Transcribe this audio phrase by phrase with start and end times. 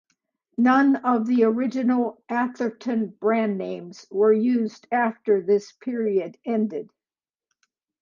[0.57, 6.89] None of the original Atherton brand names were used after this period ended.